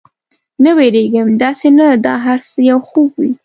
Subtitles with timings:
[0.63, 3.31] نه، وېرېږم، داسې نه دا هر څه یو خوب وي.